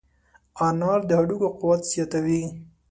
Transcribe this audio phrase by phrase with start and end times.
[0.67, 2.41] انار د هډوکو قوت زیاتوي.